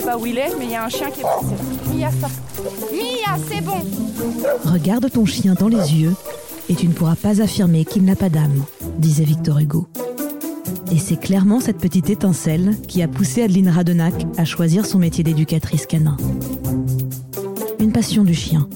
sais 0.00 0.06
pas 0.06 0.18
où 0.18 0.26
il 0.26 0.36
est, 0.36 0.50
mais 0.58 0.66
il 0.66 0.70
y 0.72 0.74
a 0.74 0.84
un 0.84 0.88
chien 0.88 1.10
qui 1.10 1.20
est 1.20 1.22
passé. 1.22 1.54
Mia, 1.94 2.10
stop. 2.10 2.30
Mia, 2.92 3.38
c'est 3.48 3.62
bon. 3.62 4.70
Regarde 4.70 5.10
ton 5.10 5.24
chien 5.24 5.54
dans 5.54 5.68
les 5.68 5.94
yeux 5.94 6.14
et 6.68 6.74
tu 6.74 6.86
ne 6.86 6.92
pourras 6.92 7.16
pas 7.16 7.40
affirmer 7.40 7.84
qu'il 7.84 8.04
n'a 8.04 8.16
pas 8.16 8.28
d'âme, 8.28 8.62
disait 8.98 9.24
Victor 9.24 9.58
Hugo. 9.58 9.86
Et 10.92 10.98
c'est 10.98 11.16
clairement 11.16 11.60
cette 11.60 11.78
petite 11.78 12.10
étincelle 12.10 12.76
qui 12.86 13.02
a 13.02 13.08
poussé 13.08 13.42
Adeline 13.42 13.70
Radenac 13.70 14.14
à 14.36 14.44
choisir 14.44 14.84
son 14.84 14.98
métier 14.98 15.24
d'éducatrice 15.24 15.86
canin. 15.86 16.16
Une 17.80 17.92
passion 17.92 18.24
du 18.24 18.34
chien, 18.34 18.68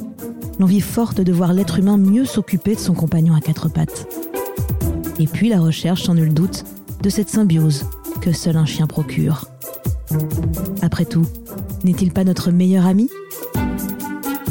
l'envie 0.58 0.80
forte 0.80 1.20
de 1.20 1.32
voir 1.32 1.52
l'être 1.52 1.78
humain 1.78 1.98
mieux 1.98 2.24
s'occuper 2.24 2.74
de 2.74 2.80
son 2.80 2.94
compagnon 2.94 3.34
à 3.34 3.40
quatre 3.40 3.68
pattes. 3.68 4.06
Et 5.18 5.26
puis 5.26 5.50
la 5.50 5.60
recherche, 5.60 6.04
sans 6.04 6.14
nul 6.14 6.32
doute, 6.32 6.64
de 7.02 7.10
cette 7.10 7.28
symbiose 7.28 7.84
que 8.22 8.32
seul 8.32 8.56
un 8.56 8.66
chien 8.66 8.86
procure. 8.86 9.46
Après 10.82 11.04
tout, 11.04 11.26
n'est-il 11.84 12.12
pas 12.12 12.24
notre 12.24 12.50
meilleur 12.50 12.86
ami? 12.86 13.10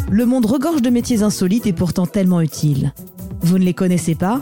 Le 0.10 0.26
monde 0.26 0.46
regorge 0.46 0.82
de 0.82 0.90
métiers 0.90 1.24
insolites 1.24 1.68
et 1.68 1.74
pourtant 1.74 2.06
tellement 2.06 2.42
utiles. 2.42 2.94
Vous 3.42 3.58
ne 3.58 3.64
les 3.64 3.74
connaissez 3.74 4.16
pas? 4.16 4.42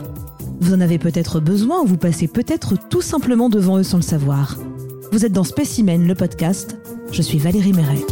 Vous 0.60 0.74
en 0.74 0.80
avez 0.80 0.98
peut-être 0.98 1.40
besoin 1.40 1.82
ou 1.82 1.86
vous 1.86 1.96
passez 1.96 2.26
peut-être 2.26 2.74
tout 2.88 3.02
simplement 3.02 3.48
devant 3.48 3.78
eux 3.78 3.84
sans 3.84 3.98
le 3.98 4.02
savoir. 4.02 4.56
Vous 5.12 5.24
êtes 5.24 5.32
dans 5.32 5.44
Spécimen, 5.44 6.06
le 6.06 6.14
podcast. 6.14 6.78
Je 7.12 7.22
suis 7.22 7.38
Valérie 7.38 7.72
Méret. 7.72 8.04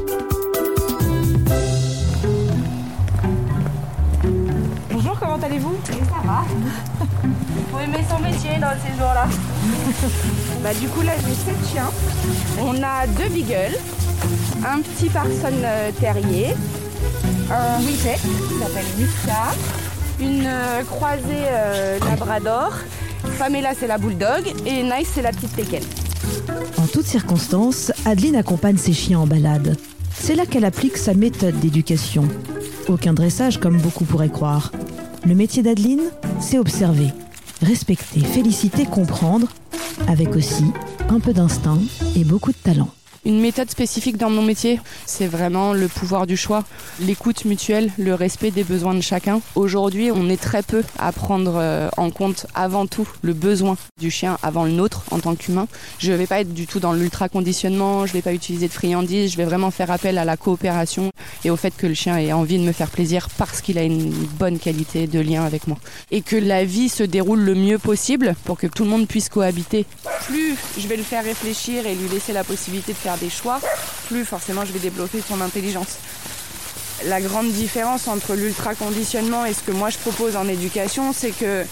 Bonjour, 5.16 5.20
comment 5.20 5.46
allez-vous? 5.46 5.76
Ça 5.84 6.26
va. 6.26 6.44
Faut 7.70 7.78
aimer 7.78 8.04
son 8.08 8.18
métier 8.18 8.58
dans 8.60 8.72
ces 8.82 8.92
jours-là. 8.98 9.26
Bah 10.62 10.74
du 10.80 10.88
coup 10.88 11.02
là 11.02 11.12
j'ai 11.16 11.34
7 11.34 11.54
chiens. 11.70 11.90
On 12.60 12.82
a 12.82 13.06
deux 13.06 13.28
beagles, 13.28 13.76
un 14.66 14.80
petit 14.80 15.08
parson 15.08 15.52
euh, 15.62 15.90
terrier, 16.00 16.54
un 17.50 17.80
Whippet 17.82 18.18
qui 18.18 18.58
s'appelle 18.58 18.84
Miska, 18.98 19.54
une 20.18 20.44
euh, 20.46 20.82
croisée 20.82 21.46
euh, 21.50 21.98
labrador, 22.00 22.72
Pamela 23.38 23.72
c'est 23.78 23.86
la 23.86 23.98
bulldog 23.98 24.52
et 24.64 24.82
Nice 24.82 25.10
c'est 25.14 25.22
la 25.22 25.30
petite 25.30 25.54
teckel. 25.54 25.82
En 26.78 26.86
toutes 26.86 27.06
circonstances, 27.06 27.92
Adeline 28.06 28.36
accompagne 28.36 28.78
ses 28.78 28.92
chiens 28.92 29.20
en 29.20 29.26
balade. 29.26 29.76
C'est 30.18 30.34
là 30.34 30.46
qu'elle 30.46 30.64
applique 30.64 30.96
sa 30.96 31.14
méthode 31.14 31.58
d'éducation. 31.60 32.26
Aucun 32.88 33.12
dressage 33.12 33.60
comme 33.60 33.78
beaucoup 33.78 34.04
pourraient 34.04 34.30
croire. 34.30 34.72
Le 35.26 35.34
métier 35.34 35.64
d'Adeline, 35.64 36.02
c'est 36.40 36.56
observer, 36.56 37.08
respecter, 37.60 38.20
féliciter, 38.20 38.84
comprendre, 38.84 39.48
avec 40.06 40.36
aussi 40.36 40.66
un 41.08 41.18
peu 41.18 41.32
d'instinct 41.32 41.80
et 42.14 42.22
beaucoup 42.22 42.52
de 42.52 42.56
talent. 42.56 42.90
Une 43.26 43.40
méthode 43.40 43.68
spécifique 43.68 44.18
dans 44.18 44.30
mon 44.30 44.40
métier, 44.40 44.78
c'est 45.04 45.26
vraiment 45.26 45.72
le 45.72 45.88
pouvoir 45.88 46.28
du 46.28 46.36
choix, 46.36 46.62
l'écoute 47.00 47.44
mutuelle, 47.44 47.90
le 47.98 48.14
respect 48.14 48.52
des 48.52 48.62
besoins 48.62 48.94
de 48.94 49.00
chacun. 49.00 49.40
Aujourd'hui, 49.56 50.12
on 50.12 50.28
est 50.28 50.40
très 50.40 50.62
peu 50.62 50.84
à 50.96 51.10
prendre 51.10 51.54
euh, 51.56 51.88
en 51.96 52.10
compte 52.10 52.46
avant 52.54 52.86
tout 52.86 53.08
le 53.22 53.32
besoin 53.32 53.76
du 53.98 54.12
chien 54.12 54.38
avant 54.44 54.64
le 54.64 54.70
nôtre 54.70 55.02
en 55.10 55.18
tant 55.18 55.34
qu'humain. 55.34 55.66
Je 55.98 56.12
ne 56.12 56.16
vais 56.16 56.28
pas 56.28 56.38
être 56.38 56.54
du 56.54 56.68
tout 56.68 56.78
dans 56.78 56.92
l'ultra 56.92 57.28
conditionnement, 57.28 58.06
je 58.06 58.12
ne 58.12 58.18
vais 58.18 58.22
pas 58.22 58.32
utiliser 58.32 58.68
de 58.68 58.72
friandises, 58.72 59.32
je 59.32 59.36
vais 59.36 59.44
vraiment 59.44 59.72
faire 59.72 59.90
appel 59.90 60.18
à 60.18 60.24
la 60.24 60.36
coopération 60.36 61.10
et 61.44 61.50
au 61.50 61.56
fait 61.56 61.76
que 61.76 61.88
le 61.88 61.94
chien 61.94 62.16
ait 62.18 62.32
envie 62.32 62.60
de 62.60 62.62
me 62.64 62.70
faire 62.70 62.90
plaisir 62.90 63.26
parce 63.36 63.60
qu'il 63.60 63.76
a 63.78 63.82
une 63.82 64.12
bonne 64.38 64.60
qualité 64.60 65.08
de 65.08 65.18
lien 65.18 65.44
avec 65.44 65.66
moi. 65.66 65.78
Et 66.12 66.22
que 66.22 66.36
la 66.36 66.64
vie 66.64 66.88
se 66.88 67.02
déroule 67.02 67.40
le 67.40 67.56
mieux 67.56 67.78
possible 67.78 68.36
pour 68.44 68.56
que 68.56 68.68
tout 68.68 68.84
le 68.84 68.90
monde 68.90 69.08
puisse 69.08 69.28
cohabiter. 69.28 69.84
Plus 70.28 70.54
je 70.78 70.86
vais 70.86 70.96
le 70.96 71.02
faire 71.02 71.24
réfléchir 71.24 71.86
et 71.88 71.96
lui 71.96 72.08
laisser 72.08 72.32
la 72.32 72.44
possibilité 72.44 72.92
de 72.92 72.98
faire 72.98 73.15
des 73.16 73.30
choix, 73.30 73.60
plus 74.08 74.24
forcément 74.24 74.64
je 74.64 74.72
vais 74.72 74.78
développer 74.78 75.22
son 75.26 75.40
intelligence. 75.40 75.98
La 77.04 77.20
grande 77.20 77.50
différence 77.50 78.08
entre 78.08 78.34
l'ultra-conditionnement 78.34 79.44
et 79.44 79.52
ce 79.52 79.60
que 79.60 79.72
moi 79.72 79.90
je 79.90 79.98
propose 79.98 80.36
en 80.36 80.48
éducation, 80.48 81.12
c'est 81.12 81.30
que 81.30 81.64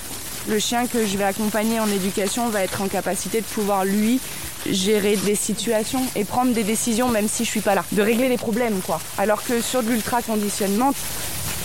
le 0.47 0.59
chien 0.59 0.87
que 0.87 1.07
je 1.07 1.17
vais 1.17 1.25
accompagner 1.25 1.81
en 1.81 1.89
éducation 1.89 2.49
va 2.51 2.63
être 2.63 2.83
en 2.83 2.89
capacité 2.89 3.41
de 3.41 3.47
pouvoir 3.47 3.85
lui 3.85 4.21
gérer 4.67 5.17
des 5.17 5.35
situations 5.35 6.03
et 6.17 6.25
prendre 6.25 6.53
des 6.53 6.65
décisions 6.65 7.09
même 7.09 7.29
si 7.29 7.45
je 7.45 7.51
suis 7.51 7.61
pas 7.61 7.75
là, 7.75 7.85
de 7.93 8.03
régler 8.03 8.29
les 8.29 8.37
problèmes 8.37 8.81
quoi. 8.85 9.01
Alors 9.19 9.43
que 9.43 9.61
sur 9.61 9.83
de 9.83 9.91
l'ultra-conditionnement, 9.91 10.93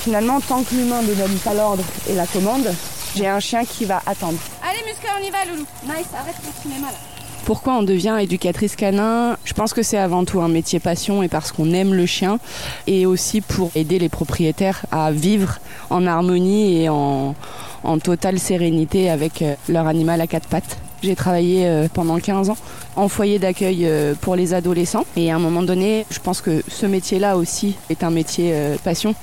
finalement 0.03 0.39
tant 0.39 0.63
que 0.63 0.75
l'humain 0.75 1.01
ne 1.01 1.13
donne 1.13 1.37
pas 1.39 1.53
l'ordre 1.53 1.83
et 2.09 2.13
la 2.13 2.27
commande, 2.27 2.73
j'ai 3.15 3.27
un 3.27 3.39
chien 3.39 3.65
qui 3.65 3.85
va 3.85 4.01
attendre. 4.05 4.37
Allez 4.63 4.83
muscle, 4.85 5.07
on 5.19 5.23
y 5.23 5.29
va 5.29 5.45
loulou. 5.45 5.65
Nice, 5.83 6.07
arrête 6.17 6.35
ton 6.43 6.61
cinéma 6.61 6.87
là. 6.87 7.08
Pourquoi 7.49 7.73
on 7.73 7.81
devient 7.81 8.15
éducatrice 8.21 8.75
canin. 8.75 9.35
Je 9.43 9.53
pense 9.53 9.73
que 9.73 9.81
c'est 9.81 9.97
avant 9.97 10.23
tout 10.23 10.39
un 10.39 10.47
métier 10.47 10.79
passion 10.79 11.23
et 11.23 11.27
parce 11.27 11.51
qu'on 11.51 11.73
aime 11.73 11.95
le 11.95 12.05
chien. 12.05 12.37
Et 12.85 13.07
aussi 13.07 13.41
pour 13.41 13.71
aider 13.73 13.97
les 13.97 14.07
propriétaires 14.07 14.85
à 14.91 15.11
vivre 15.11 15.57
en 15.89 16.05
harmonie 16.05 16.83
et 16.83 16.89
en, 16.89 17.33
totale 18.03 18.37
sérénité 18.37 19.09
avec 19.09 19.41
euh, 19.41 19.55
leur 19.67 19.87
animal 19.87 20.21
à 20.21 20.27
quatre 20.27 20.47
pattes. 20.47 20.77
J'ai 21.01 21.15
travaillé 21.15 21.65
euh, 21.65 21.87
pendant 21.91 22.19
15 22.19 22.51
ans 22.51 22.57
en 22.95 23.07
foyer 23.07 23.39
d'accueil 23.39 23.87
euh, 23.87 24.13
pour 24.21 24.35
les 24.35 24.53
adolescents. 24.53 25.07
Et 25.15 25.31
à 25.31 25.35
un 25.35 25.39
moment 25.39 25.63
donné, 25.63 26.05
je 26.11 26.19
pense 26.19 26.41
que 26.41 26.61
ce 26.67 26.85
métier-là 26.85 27.35
aussi 27.35 27.77
est 27.89 28.03
un 28.03 28.11
métier 28.11 28.53
passion 28.83 29.15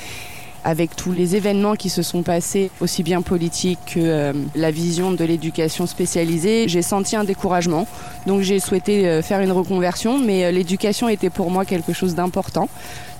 avec 0.66 0.96
tous 0.96 1.12
les 1.12 1.36
événements 1.36 1.76
qui 1.76 1.88
se 1.88 2.02
sont 2.02 2.24
passés, 2.24 2.72
aussi 2.80 3.04
bien 3.04 3.22
politiques 3.22 3.78
que 3.86 4.00
euh, 4.00 4.32
la 4.56 4.72
vision 4.72 5.12
de 5.12 5.24
l'éducation 5.24 5.86
spécialisée, 5.86 6.66
j'ai 6.66 6.82
senti 6.82 7.14
un 7.14 7.22
découragement. 7.22 7.86
Donc 8.26 8.42
j'ai 8.42 8.58
souhaité 8.58 9.06
euh, 9.06 9.22
faire 9.22 9.40
une 9.40 9.52
reconversion, 9.52 10.18
mais 10.18 10.44
euh, 10.44 10.50
l'éducation 10.50 11.08
était 11.08 11.30
pour 11.30 11.52
moi 11.52 11.64
quelque 11.64 11.92
chose 11.92 12.16
d'important. 12.16 12.68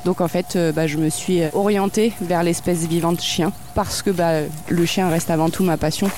Donc 0.05 0.21
en 0.21 0.27
fait, 0.27 0.59
bah, 0.75 0.89
je 0.89 0.99
me 0.99 1.09
suis 1.09 1.41
orientée 1.53 2.13
vers 2.21 2.43
l'espèce 2.43 2.87
vivante 2.87 3.21
chien 3.21 3.53
parce 3.75 4.03
que 4.03 4.11
bah, 4.11 4.41
le 4.69 4.85
chien 4.85 5.09
reste 5.09 5.31
avant 5.31 5.51
tout 5.51 5.65
ma 5.65 5.77
passion 5.77 6.11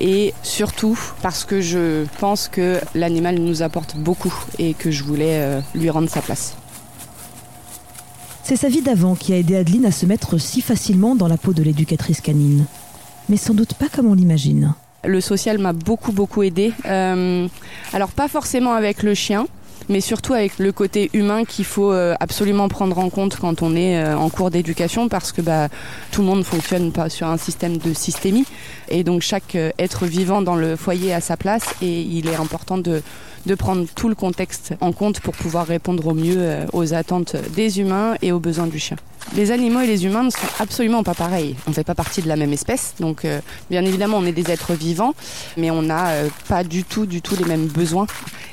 et 0.00 0.32
surtout 0.42 0.98
parce 1.22 1.44
que 1.44 1.60
je 1.60 2.04
pense 2.18 2.48
que 2.48 2.80
l'animal 2.94 3.38
nous 3.38 3.62
apporte 3.62 3.96
beaucoup 3.96 4.32
et 4.58 4.72
que 4.72 4.90
je 4.90 5.04
voulais 5.04 5.60
lui 5.74 5.90
rendre 5.90 6.08
sa 6.08 6.22
place. 6.22 6.56
C'est 8.48 8.54
sa 8.54 8.68
vie 8.68 8.80
d'avant 8.80 9.16
qui 9.16 9.32
a 9.32 9.38
aidé 9.38 9.56
Adeline 9.56 9.86
à 9.86 9.90
se 9.90 10.06
mettre 10.06 10.38
si 10.38 10.60
facilement 10.60 11.16
dans 11.16 11.26
la 11.26 11.36
peau 11.36 11.52
de 11.52 11.64
l'éducatrice 11.64 12.20
canine. 12.20 12.66
Mais 13.28 13.38
sans 13.38 13.54
doute 13.54 13.74
pas 13.74 13.88
comme 13.88 14.06
on 14.06 14.14
l'imagine. 14.14 14.72
Le 15.04 15.20
social 15.20 15.58
m'a 15.58 15.72
beaucoup 15.72 16.12
beaucoup 16.12 16.44
aidé. 16.44 16.72
Euh, 16.84 17.48
alors 17.92 18.10
pas 18.10 18.28
forcément 18.28 18.74
avec 18.74 19.02
le 19.02 19.14
chien, 19.14 19.48
mais 19.88 20.00
surtout 20.00 20.32
avec 20.32 20.60
le 20.60 20.70
côté 20.70 21.10
humain 21.12 21.44
qu'il 21.44 21.64
faut 21.64 21.90
euh, 21.90 22.14
absolument 22.20 22.68
prendre 22.68 22.96
en 23.00 23.10
compte 23.10 23.36
quand 23.36 23.62
on 23.62 23.74
est 23.74 23.96
euh, 23.96 24.16
en 24.16 24.30
cours 24.30 24.52
d'éducation 24.52 25.08
parce 25.08 25.32
que 25.32 25.42
bah, 25.42 25.68
tout 26.12 26.20
le 26.20 26.28
monde 26.28 26.44
fonctionne 26.44 26.92
pas 26.92 27.08
sur 27.08 27.26
un 27.26 27.38
système 27.38 27.78
de 27.78 27.94
systémie 27.94 28.46
et 28.88 29.02
donc 29.02 29.22
chaque 29.22 29.56
être 29.76 30.06
vivant 30.06 30.40
dans 30.40 30.54
le 30.54 30.76
foyer 30.76 31.12
a 31.12 31.20
sa 31.20 31.36
place 31.36 31.64
et 31.82 32.00
il 32.00 32.28
est 32.28 32.36
important 32.36 32.78
de 32.78 33.02
de 33.46 33.54
prendre 33.54 33.86
tout 33.94 34.08
le 34.08 34.14
contexte 34.14 34.74
en 34.80 34.92
compte 34.92 35.20
pour 35.20 35.34
pouvoir 35.34 35.66
répondre 35.66 36.06
au 36.06 36.14
mieux 36.14 36.36
euh, 36.38 36.66
aux 36.72 36.94
attentes 36.94 37.36
des 37.54 37.80
humains 37.80 38.16
et 38.20 38.32
aux 38.32 38.40
besoins 38.40 38.66
du 38.66 38.78
chien. 38.78 38.96
Les 39.34 39.50
animaux 39.50 39.80
et 39.80 39.86
les 39.86 40.04
humains 40.04 40.24
ne 40.24 40.30
sont 40.30 40.38
absolument 40.60 41.02
pas 41.02 41.14
pareils. 41.14 41.56
On 41.66 41.70
ne 41.70 41.74
fait 41.74 41.84
pas 41.84 41.94
partie 41.94 42.22
de 42.22 42.28
la 42.28 42.36
même 42.36 42.52
espèce, 42.52 42.94
donc 43.00 43.24
euh, 43.24 43.40
bien 43.70 43.84
évidemment 43.84 44.18
on 44.18 44.26
est 44.26 44.32
des 44.32 44.50
êtres 44.50 44.74
vivants, 44.74 45.14
mais 45.56 45.70
on 45.70 45.82
n'a 45.82 46.08
euh, 46.08 46.28
pas 46.48 46.64
du 46.64 46.84
tout, 46.84 47.06
du 47.06 47.22
tout 47.22 47.36
les 47.36 47.44
mêmes 47.44 47.66
besoins. 47.66 48.06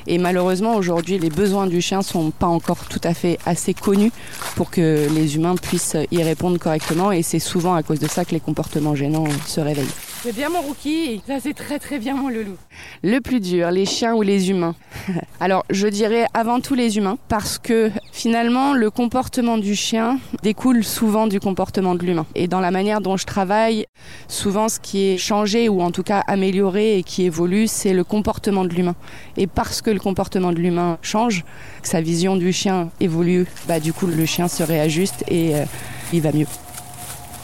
Et 0.07 0.17
malheureusement 0.17 0.75
aujourd'hui 0.75 1.17
les 1.17 1.29
besoins 1.29 1.67
du 1.67 1.81
chien 1.81 2.01
sont 2.01 2.31
pas 2.31 2.47
encore 2.47 2.85
tout 2.85 3.01
à 3.03 3.13
fait 3.13 3.39
assez 3.45 3.73
connus 3.73 4.11
pour 4.55 4.69
que 4.69 5.07
les 5.13 5.35
humains 5.35 5.55
puissent 5.55 5.97
y 6.11 6.21
répondre 6.21 6.57
correctement. 6.59 7.11
Et 7.11 7.23
c'est 7.23 7.39
souvent 7.39 7.75
à 7.75 7.83
cause 7.83 7.99
de 7.99 8.07
ça 8.07 8.25
que 8.25 8.31
les 8.31 8.39
comportements 8.39 8.95
gênants 8.95 9.27
se 9.47 9.61
réveillent. 9.61 9.87
C'est 10.23 10.33
bien 10.33 10.47
mon 10.47 10.61
rookie, 10.61 11.21
ça 11.27 11.41
c'est 11.41 11.53
très 11.53 11.79
très 11.79 11.99
bien 11.99 12.15
mon 12.15 12.29
loulou. 12.29 12.55
Le 13.03 13.19
plus 13.19 13.41
dur, 13.41 13.71
les 13.71 13.85
chiens 13.85 14.15
ou 14.15 14.21
les 14.21 14.49
humains 14.49 14.73
Alors 15.41 15.65
je 15.69 15.85
dirais 15.85 16.27
avant 16.33 16.61
tout 16.61 16.75
les 16.75 16.95
humains 16.95 17.17
parce 17.27 17.57
que 17.57 17.91
finalement 18.13 18.73
le 18.73 18.89
comportement 18.89 19.57
du 19.57 19.75
chien 19.75 20.19
découle 20.41 20.85
souvent 20.85 21.27
du 21.27 21.41
comportement 21.41 21.93
de 21.93 22.05
l'humain. 22.05 22.25
Et 22.35 22.47
dans 22.47 22.61
la 22.61 22.71
manière 22.71 23.01
dont 23.01 23.17
je 23.17 23.25
travaille, 23.25 23.85
souvent 24.29 24.69
ce 24.69 24.79
qui 24.79 25.09
est 25.09 25.17
changé 25.17 25.67
ou 25.67 25.81
en 25.81 25.91
tout 25.91 26.03
cas 26.03 26.23
amélioré 26.25 26.99
et 26.99 27.03
qui 27.03 27.23
évolue, 27.23 27.67
c'est 27.67 27.91
le 27.91 28.05
comportement 28.05 28.63
de 28.63 28.73
l'humain. 28.73 28.95
Et 29.35 29.45
parce 29.45 29.81
que 29.81 29.89
le 29.89 29.99
comportement 29.99 30.53
de 30.53 30.59
l'humain 30.59 30.99
change, 31.01 31.43
sa 31.81 31.99
vision 31.99 32.37
du 32.37 32.53
chien 32.53 32.91
évolue, 33.01 33.45
bah 33.67 33.81
du 33.81 33.91
coup 33.91 34.07
le 34.07 34.25
chien 34.25 34.47
se 34.47 34.63
réajuste 34.63 35.25
et 35.27 35.53
euh, 35.53 35.65
il 36.13 36.21
va 36.21 36.31
mieux. 36.31 36.47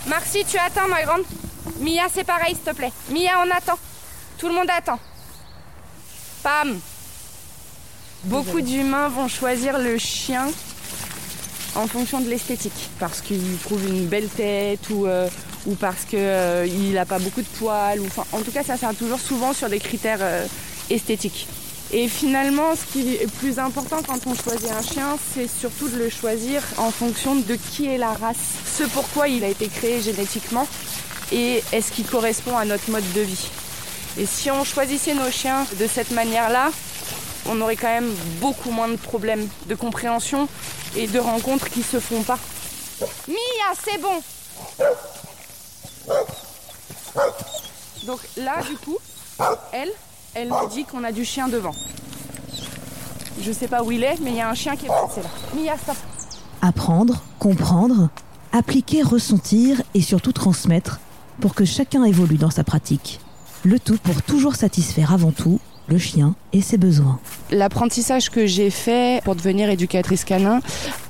Merci, 0.08 0.44
tu 0.46 0.58
attends 0.58 0.88
ma 0.88 1.04
grande. 1.04 1.24
Mia, 1.80 2.04
c'est 2.14 2.24
pareil, 2.24 2.56
s'il 2.56 2.64
te 2.64 2.76
plaît. 2.76 2.92
Mia, 3.10 3.44
on 3.46 3.52
attend. 3.52 3.78
Tout 4.38 4.48
le 4.48 4.54
monde 4.54 4.70
attend. 4.76 5.00
Pam. 6.44 6.80
Beaucoup 8.24 8.62
d'humains 8.62 9.08
vont 9.10 9.28
choisir 9.28 9.78
le 9.78 9.98
chien 9.98 10.48
en 11.76 11.88
fonction 11.88 12.20
de 12.20 12.30
l'esthétique, 12.30 12.90
parce 13.00 13.22
qu'ils 13.22 13.58
trouvent 13.64 13.88
une 13.88 14.08
belle 14.08 14.28
tête 14.28 14.90
ou, 14.90 15.06
euh, 15.06 15.30
parce 15.80 16.04
qu'il 16.04 16.20
euh, 16.20 16.94
n'a 16.94 17.06
pas 17.06 17.20
beaucoup 17.20 17.42
de 17.42 17.48
poils. 17.60 18.02
En 18.32 18.42
tout 18.42 18.52
cas, 18.52 18.64
ça 18.64 18.76
sert 18.76 18.94
toujours 18.96 19.20
souvent 19.20 19.54
sur 19.54 19.70
des 19.70 19.80
critères 19.80 20.20
euh, 20.22 20.46
esthétiques. 20.90 21.48
Et 21.92 22.08
finalement, 22.08 22.76
ce 22.76 22.86
qui 22.86 23.16
est 23.16 23.32
plus 23.40 23.58
important 23.58 23.98
quand 24.06 24.28
on 24.28 24.36
choisit 24.36 24.72
un 24.72 24.82
chien, 24.82 25.18
c'est 25.34 25.48
surtout 25.48 25.88
de 25.90 25.98
le 25.98 26.10
choisir 26.10 26.62
en 26.78 26.92
fonction 26.92 27.36
de 27.36 27.56
qui 27.56 27.88
est 27.88 27.98
la 27.98 28.14
race, 28.14 28.38
ce 28.78 28.84
pourquoi 28.84 29.28
il 29.28 29.44
a 29.44 29.48
été 29.48 29.68
créé 29.68 30.00
génétiquement 30.00 30.68
et 31.32 31.64
est-ce 31.72 31.92
qu'il 31.92 32.06
correspond 32.06 32.58
à 32.58 32.66
notre 32.66 32.90
mode 32.92 33.12
de 33.14 33.22
vie. 33.22 33.50
Et 34.18 34.26
si 34.26 34.52
on 34.52 34.64
choisissait 34.64 35.14
nos 35.14 35.32
chiens 35.32 35.66
de 35.80 35.88
cette 35.88 36.12
manière-là, 36.12 36.72
on 37.48 37.60
aurait 37.62 37.76
quand 37.76 37.88
même 37.88 38.14
beaucoup 38.40 38.72
moins 38.72 38.88
de 38.88 38.96
problèmes 38.96 39.48
de 39.68 39.76
compréhension 39.76 40.48
et 40.96 41.08
de 41.08 41.20
rencontres 41.20 41.70
qui 41.70 41.84
se 41.84 42.00
font 42.00 42.22
pas. 42.22 42.38
Mia, 43.28 43.36
c'est 43.84 44.00
bon 44.00 44.22
Donc 48.04 48.20
là, 48.38 48.62
du 48.64 48.76
coup, 48.78 48.98
elle, 49.72 49.92
elle 50.34 50.50
me 50.50 50.70
dit 50.70 50.86
qu'on 50.86 51.04
a 51.04 51.12
du 51.12 51.26
chien 51.26 51.48
devant. 51.48 51.74
Je 53.42 53.52
sais 53.52 53.68
pas 53.68 53.84
où 53.84 53.92
il 53.92 54.04
est, 54.04 54.20
mais 54.22 54.32
il 54.32 54.36
y 54.38 54.42
a 54.42 54.50
un 54.50 54.54
chien 54.54 54.76
qui 54.76 54.86
est 54.86 54.90
passé 54.90 55.22
là. 55.22 55.86
Apprendre, 56.62 57.24
comprendre, 57.40 58.10
appliquer, 58.52 59.02
ressentir 59.02 59.82
et 59.94 60.02
surtout 60.02 60.34
transmettre 60.34 61.00
pour 61.40 61.56
que 61.56 61.66
chacun 61.66 62.04
évolue 62.04 62.38
dans 62.38 62.50
sa 62.50 62.64
pratique. 62.64 63.22
Le 63.64 63.80
tout 63.80 63.98
pour 64.04 64.22
toujours 64.22 64.56
satisfaire 64.56 65.14
avant 65.14 65.32
tout 65.32 65.60
le 65.90 65.98
chien 65.98 66.36
et 66.54 66.62
ses 66.62 66.78
besoins. 66.78 67.20
L'apprentissage 67.52 68.30
que 68.30 68.46
j'ai 68.46 68.70
fait 68.70 69.24
pour 69.24 69.36
devenir 69.36 69.70
éducatrice 69.70 70.24
canin, 70.24 70.60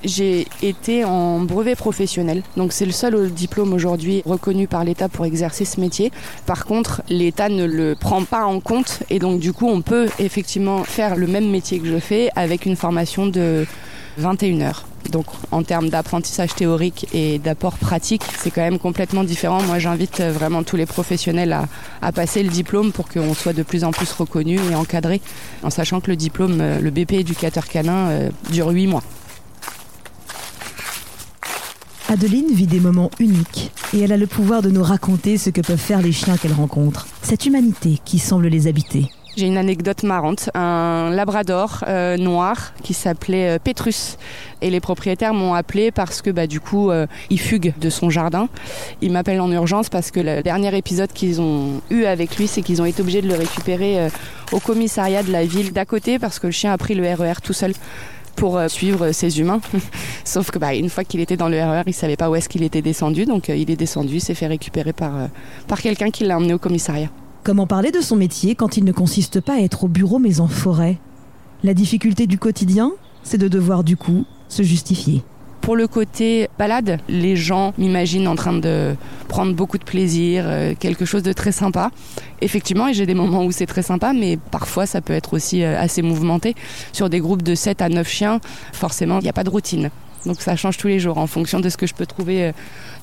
j'ai 0.03 0.47
été 0.61 1.03
en 1.03 1.39
brevet 1.41 1.75
professionnel. 1.75 2.43
Donc 2.57 2.73
c'est 2.73 2.85
le 2.85 2.91
seul 2.91 3.29
diplôme 3.31 3.73
aujourd'hui 3.73 4.23
reconnu 4.25 4.67
par 4.67 4.83
l'État 4.83 5.09
pour 5.09 5.25
exercer 5.25 5.65
ce 5.65 5.79
métier. 5.79 6.11
Par 6.45 6.65
contre, 6.65 7.01
l'État 7.09 7.49
ne 7.49 7.65
le 7.65 7.95
prend 7.95 8.23
pas 8.23 8.45
en 8.45 8.59
compte 8.59 9.03
et 9.09 9.19
donc 9.19 9.39
du 9.39 9.53
coup 9.53 9.67
on 9.67 9.81
peut 9.81 10.07
effectivement 10.19 10.83
faire 10.83 11.15
le 11.15 11.27
même 11.27 11.49
métier 11.49 11.79
que 11.79 11.87
je 11.87 11.99
fais 11.99 12.29
avec 12.35 12.65
une 12.65 12.75
formation 12.75 13.27
de 13.27 13.65
21 14.19 14.61
heures. 14.61 14.85
Donc 15.11 15.25
en 15.51 15.63
termes 15.63 15.89
d'apprentissage 15.89 16.53
théorique 16.53 17.07
et 17.13 17.39
d'apport 17.39 17.77
pratique, 17.77 18.21
c'est 18.37 18.51
quand 18.51 18.61
même 18.61 18.79
complètement 18.79 19.23
différent. 19.23 19.61
Moi 19.63 19.79
j'invite 19.79 20.21
vraiment 20.21 20.63
tous 20.63 20.75
les 20.75 20.85
professionnels 20.85 21.57
à, 22.01 22.11
passer 22.11 22.43
le 22.43 22.49
diplôme 22.49 22.91
pour 22.91 23.07
qu'on 23.07 23.33
soit 23.33 23.53
de 23.53 23.63
plus 23.63 23.83
en 23.83 23.91
plus 23.91 24.11
reconnu 24.11 24.59
et 24.71 24.75
encadré, 24.75 25.21
en 25.63 25.69
sachant 25.69 26.01
que 26.01 26.11
le 26.11 26.15
diplôme, 26.15 26.59
euh, 26.61 26.79
le 26.79 26.91
BP 26.91 27.13
éducateur 27.13 27.67
canin, 27.67 28.09
euh, 28.09 28.29
dure 28.51 28.69
8 28.69 28.87
mois. 28.87 29.03
Adeline 32.09 32.51
vit 32.53 32.67
des 32.67 32.79
moments 32.79 33.11
uniques 33.19 33.71
et 33.93 34.01
elle 34.01 34.11
a 34.11 34.17
le 34.17 34.27
pouvoir 34.27 34.61
de 34.61 34.69
nous 34.69 34.83
raconter 34.83 35.37
ce 35.37 35.51
que 35.51 35.61
peuvent 35.61 35.77
faire 35.77 36.01
les 36.01 36.11
chiens 36.11 36.37
qu'elle 36.37 36.53
rencontre. 36.53 37.07
Cette 37.21 37.45
humanité 37.45 37.99
qui 38.03 38.17
semble 38.17 38.47
les 38.47 38.67
habiter. 38.67 39.09
J'ai 39.39 39.47
une 39.47 39.57
anecdote 39.57 40.03
marrante. 40.03 40.49
Un 40.53 41.11
labrador 41.11 41.85
euh, 41.87 42.17
noir 42.17 42.73
qui 42.83 42.93
s'appelait 42.93 43.55
euh, 43.55 43.57
Petrus. 43.57 44.17
Et 44.61 44.69
les 44.69 44.81
propriétaires 44.81 45.33
m'ont 45.33 45.53
appelé 45.53 45.91
parce 45.91 46.21
que 46.21 46.29
bah, 46.29 46.45
du 46.45 46.59
coup, 46.59 46.91
euh, 46.91 47.07
il 47.29 47.39
fugue 47.39 47.73
de 47.79 47.89
son 47.89 48.09
jardin. 48.09 48.49
Ils 49.01 49.13
m'appellent 49.13 49.39
en 49.39 49.49
urgence 49.49 49.87
parce 49.87 50.11
que 50.11 50.19
le 50.19 50.43
dernier 50.43 50.75
épisode 50.75 51.13
qu'ils 51.13 51.39
ont 51.39 51.81
eu 51.89 52.03
avec 52.03 52.35
lui, 52.35 52.47
c'est 52.47 52.61
qu'ils 52.61 52.81
ont 52.81 52.85
été 52.85 53.01
obligés 53.01 53.21
de 53.21 53.29
le 53.29 53.35
récupérer 53.35 54.09
au 54.51 54.59
commissariat 54.59 55.23
de 55.23 55.31
la 55.31 55.45
ville 55.45 55.71
d'à 55.71 55.85
côté 55.85 56.19
parce 56.19 56.37
que 56.37 56.47
le 56.47 56.51
chien 56.51 56.73
a 56.73 56.77
pris 56.77 56.93
le 56.93 57.03
RER 57.03 57.31
e 57.31 57.41
tout 57.41 57.53
seul 57.53 57.71
pour 58.35 58.59
suivre 58.67 59.13
ses 59.13 59.39
humains. 59.39 59.61
Sauf 60.25 60.51
que 60.51 60.59
bah, 60.59 60.73
une 60.75 60.89
fois 60.89 61.05
qu'il 61.05 61.21
était 61.21 61.37
dans 61.37 61.47
le 61.47 61.61
RER, 61.61 61.79
e 61.79 61.83
il 61.87 61.93
savait 61.93 62.17
pas 62.17 62.29
où 62.29 62.35
est-ce 62.35 62.49
qu'il 62.49 62.63
était 62.63 62.81
descendu, 62.81 63.25
donc 63.25 63.47
il 63.47 63.71
est 63.71 63.77
descendu, 63.77 64.19
s'est 64.19 64.35
fait 64.35 64.47
récupérer 64.47 64.91
par, 64.91 65.13
par 65.69 65.81
quelqu'un 65.81 66.09
qui 66.09 66.25
l'a 66.25 66.35
emmené 66.35 66.53
au 66.53 66.59
commissariat. 66.59 67.09
Comment 67.41 67.67
parler 67.67 67.91
de 67.91 68.01
son 68.01 68.17
métier 68.17 68.53
quand 68.53 68.75
il 68.75 68.83
ne 68.83 68.91
consiste 68.91 69.39
pas 69.39 69.53
à 69.53 69.59
être 69.59 69.85
au 69.85 69.87
bureau 69.87 70.19
mais 70.19 70.41
en 70.41 70.49
forêt? 70.49 70.97
La 71.63 71.73
difficulté 71.73 72.27
du 72.27 72.37
quotidien, 72.37 72.91
c'est 73.23 73.37
de 73.37 73.47
devoir 73.47 73.85
du 73.85 73.95
coup 73.95 74.25
se 74.49 74.61
justifier. 74.61 75.23
Pour 75.61 75.77
le 75.77 75.87
côté 75.87 76.49
balade, 76.57 76.99
les 77.07 77.37
gens 77.37 77.73
m'imaginent 77.77 78.27
en 78.27 78.35
train 78.35 78.53
de 78.53 78.95
prendre 79.29 79.53
beaucoup 79.53 79.77
de 79.77 79.83
plaisir, 79.85 80.43
euh, 80.47 80.73
quelque 80.77 81.05
chose 81.05 81.23
de 81.23 81.31
très 81.31 81.53
sympa. 81.53 81.91
Effectivement, 82.41 82.91
j'ai 82.91 83.05
des 83.05 83.13
moments 83.13 83.45
où 83.45 83.51
c'est 83.51 83.65
très 83.65 83.83
sympa, 83.83 84.11
mais 84.11 84.37
parfois 84.51 84.85
ça 84.85 84.99
peut 84.99 85.13
être 85.13 85.33
aussi 85.33 85.63
euh, 85.63 85.79
assez 85.79 86.01
mouvementé. 86.01 86.55
Sur 86.91 87.09
des 87.09 87.19
groupes 87.19 87.43
de 87.43 87.55
7 87.55 87.81
à 87.81 87.89
9 87.89 88.07
chiens, 88.07 88.39
forcément, 88.73 89.19
il 89.19 89.23
n'y 89.23 89.29
a 89.29 89.33
pas 89.33 89.43
de 89.43 89.49
routine. 89.49 89.91
Donc 90.25 90.41
ça 90.41 90.55
change 90.55 90.77
tous 90.77 90.87
les 90.87 90.99
jours 90.99 91.17
en 91.17 91.27
fonction 91.27 91.59
de 91.59 91.69
ce 91.69 91.77
que 91.77 91.87
je 91.87 91.93
peux 91.93 92.05
trouver 92.05 92.47
euh, 92.47 92.51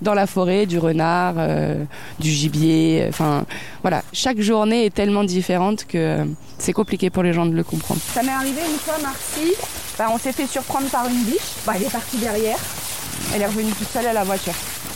dans 0.02 0.14
la 0.14 0.26
forêt, 0.26 0.66
du 0.66 0.78
renard, 0.78 1.34
euh, 1.38 1.84
du 2.18 2.30
gibier. 2.30 3.02
Euh, 3.02 3.08
enfin 3.08 3.44
voilà, 3.82 4.02
chaque 4.12 4.40
journée 4.40 4.86
est 4.86 4.94
tellement 4.94 5.24
différente 5.24 5.86
que 5.86 6.18
c'est 6.58 6.72
compliqué 6.72 7.10
pour 7.10 7.22
les 7.22 7.32
gens 7.32 7.46
de 7.46 7.54
le 7.54 7.64
comprendre. 7.64 8.00
Ça 8.14 8.22
m'est 8.22 8.30
arrivé 8.30 8.60
une 8.60 8.78
fois, 8.78 8.96
Marcy, 9.02 9.54
bah, 9.98 10.06
on 10.12 10.18
s'est 10.18 10.32
fait 10.32 10.46
surprendre 10.46 10.88
par 10.88 11.08
une 11.08 11.22
biche. 11.24 11.56
Bah, 11.66 11.72
elle 11.76 11.84
est 11.84 11.92
partie 11.92 12.18
derrière. 12.18 12.58
Elle 13.34 13.42
est 13.42 13.46
revenue 13.46 13.72
toute 13.72 13.88
seule 13.88 14.06
à 14.06 14.12
la 14.12 14.24
voiture. 14.24 14.54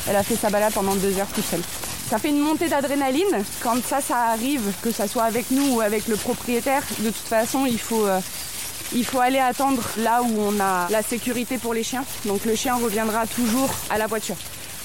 Elle 0.08 0.17
a 0.17 0.22
fait 0.22 0.37
sa 0.37 0.50
balade 0.50 0.72
pendant 0.72 0.94
deux 0.94 1.19
heures 1.19 1.28
toute 1.34 1.44
seule. 1.44 1.62
Ça 2.08 2.19
fait 2.19 2.31
une 2.31 2.40
montée 2.40 2.69
d'adrénaline. 2.69 3.44
Quand 3.62 3.82
ça, 3.84 4.00
ça 4.00 4.17
arrive, 4.32 4.72
que 4.82 4.90
ça 4.90 5.06
soit 5.06 5.25
avec 5.25 5.50
nous 5.50 5.76
ou 5.76 5.81
avec 5.81 6.08
le 6.08 6.17
propriétaire, 6.17 6.82
de 6.99 7.06
toute 7.06 7.17
façon, 7.17 7.67
il 7.67 7.78
faut 7.78 8.05
il 8.94 9.04
faut 9.04 9.20
aller 9.20 9.38
attendre 9.38 9.82
là 9.98 10.22
où 10.22 10.34
on 10.38 10.60
a 10.60 10.88
la 10.90 11.02
sécurité 11.02 11.58
pour 11.58 11.75
les 11.75 11.82
chiens. 11.82 12.04
Donc 12.25 12.44
le 12.44 12.54
chien 12.54 12.75
reviendra 12.75 13.26
toujours 13.26 13.70
à 13.88 13.98
la 13.98 14.06
voiture. 14.06 14.37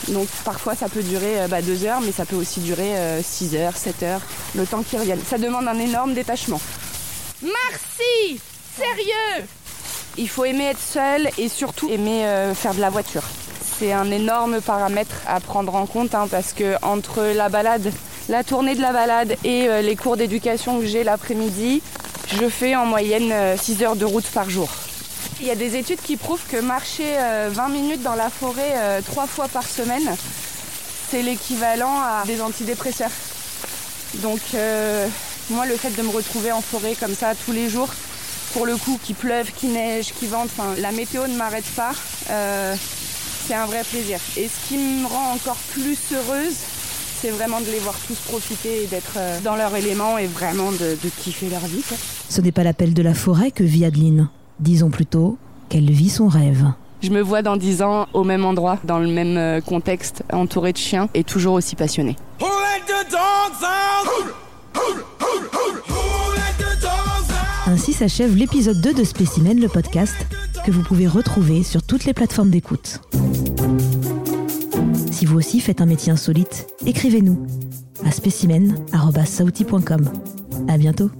Donc 0.09 0.27
parfois 0.43 0.75
ça 0.75 0.89
peut 0.89 1.01
durer 1.01 1.41
euh, 1.41 1.47
bah, 1.47 1.61
deux 1.61 1.83
heures, 1.85 2.01
mais 2.01 2.11
ça 2.11 2.25
peut 2.25 2.35
aussi 2.35 2.59
durer 2.59 2.93
6 3.23 3.55
euh, 3.55 3.65
heures, 3.65 3.75
7 3.75 4.03
heures, 4.03 4.21
le 4.55 4.65
temps 4.65 4.83
qu'ils 4.83 4.99
reviennent. 4.99 5.23
Ça 5.27 5.37
demande 5.37 5.67
un 5.67 5.79
énorme 5.79 6.13
détachement. 6.13 6.61
Merci 7.41 8.39
Sérieux? 8.77 9.45
Il 10.17 10.29
faut 10.29 10.45
aimer 10.45 10.65
être 10.65 10.79
seul 10.79 11.29
et 11.37 11.49
surtout 11.49 11.89
aimer 11.89 12.25
euh, 12.25 12.53
faire 12.53 12.73
de 12.73 12.81
la 12.81 12.89
voiture. 12.89 13.23
C'est 13.79 13.91
un 13.91 14.09
énorme 14.11 14.61
paramètre 14.61 15.15
à 15.27 15.39
prendre 15.39 15.75
en 15.75 15.85
compte 15.85 16.15
hein, 16.15 16.27
parce 16.29 16.53
que 16.53 16.75
entre 16.81 17.21
la 17.21 17.49
balade, 17.49 17.91
la 18.29 18.43
tournée 18.43 18.75
de 18.75 18.81
la 18.81 18.93
balade 18.93 19.35
et 19.43 19.67
les 19.81 19.95
cours 19.97 20.15
d'éducation 20.15 20.79
que 20.79 20.85
j'ai 20.85 21.03
l'après-midi, 21.03 21.81
je 22.33 22.49
fais 22.49 22.75
en 22.75 22.85
moyenne 22.85 23.33
6 23.57 23.77
euh, 23.81 23.85
heures 23.85 23.95
de 23.95 24.05
route 24.05 24.25
par 24.27 24.49
jour. 24.49 24.69
Il 25.41 25.47
y 25.47 25.51
a 25.51 25.55
des 25.55 25.75
études 25.75 26.01
qui 26.01 26.17
prouvent 26.17 26.45
que 26.49 26.57
marcher 26.57 27.13
20 27.13 27.19
euh, 27.19 27.69
minutes 27.69 28.01
dans 28.01 28.15
la 28.15 28.29
forêt 28.29 29.01
3 29.05 29.23
euh, 29.23 29.27
fois 29.27 29.47
par 29.47 29.63
semaine, 29.63 30.15
c'est 31.09 31.21
l'équivalent 31.21 31.99
à 31.99 32.23
des 32.25 32.41
antidépresseurs. 32.41 33.11
Donc 34.15 34.39
moi 35.49 35.65
le 35.65 35.75
fait 35.75 35.89
de 35.91 36.01
me 36.01 36.09
retrouver 36.09 36.51
en 36.51 36.61
forêt 36.61 36.95
comme 36.97 37.13
ça 37.13 37.33
tous 37.45 37.51
les 37.51 37.69
jours, 37.69 37.89
pour 38.53 38.65
le 38.65 38.77
coup 38.77 38.99
qu'il 39.03 39.15
pleuve, 39.15 39.51
qu'il 39.51 39.73
neige, 39.73 40.13
qu'il 40.17 40.29
vente, 40.29 40.49
la 40.77 40.91
météo 40.91 41.27
ne 41.27 41.35
m'arrête 41.35 41.69
pas, 41.75 41.91
c'est 42.27 43.53
un 43.53 43.65
vrai 43.65 43.83
plaisir. 43.83 44.19
Et 44.37 44.47
ce 44.47 44.67
qui 44.69 44.77
me 44.77 45.05
rend 45.05 45.33
encore 45.33 45.57
plus 45.73 45.97
heureuse, 46.13 46.55
c'est 47.25 47.31
vraiment 47.31 47.59
de 47.59 47.65
les 47.65 47.79
voir 47.79 47.95
tous 48.07 48.19
profiter 48.19 48.83
et 48.83 48.85
d'être 48.85 49.15
euh, 49.17 49.39
dans 49.43 49.55
leur 49.55 49.75
élément 49.75 50.19
et 50.19 50.27
vraiment 50.27 50.71
de, 50.71 50.95
kiffer 51.23 51.49
leur 51.49 51.61
vie. 51.61 51.81
Ce 52.29 52.39
n'est 52.39 52.51
pas 52.51 52.63
l'appel 52.63 52.93
de 52.93 53.01
la 53.01 53.15
forêt 53.15 53.49
que 53.49 53.63
vit 53.63 53.83
Adeline. 53.83 54.29
Disons 54.59 54.91
plutôt 54.91 55.39
qu'elle 55.67 55.89
vit 55.89 56.09
son 56.09 56.27
rêve. 56.27 56.65
Je 57.01 57.09
me 57.09 57.21
vois 57.21 57.41
dans 57.41 57.57
dix 57.57 57.81
ans 57.81 58.05
au 58.13 58.23
même 58.23 58.45
endroit, 58.45 58.77
dans 58.83 58.99
le 58.99 59.07
même 59.07 59.37
euh, 59.37 59.59
contexte, 59.59 60.21
entouré 60.31 60.71
de 60.71 60.77
chiens 60.77 61.09
et 61.15 61.23
toujours 61.23 61.55
aussi 61.55 61.75
passionnée. 61.75 62.15
Ainsi 67.65 67.93
s'achève 67.93 68.35
l'épisode 68.35 68.79
2 68.81 68.93
de 68.93 69.03
Spécimen, 69.03 69.59
le 69.59 69.67
podcast, 69.67 70.15
que 70.63 70.69
vous 70.69 70.83
pouvez 70.83 71.07
retrouver 71.07 71.63
sur 71.63 71.81
toutes 71.81 72.05
les 72.05 72.13
plateformes 72.13 72.51
d'écoute. 72.51 73.01
Vous 75.35 75.39
aussi 75.39 75.59
faites 75.59 75.81
un 75.81 75.85
métier 75.85 76.13
insolite, 76.13 76.65
écrivez-nous 76.85 77.45
à 78.05 78.11
spécimen.sauti.com. 78.11 80.09
À 80.69 80.77
bientôt. 80.77 81.11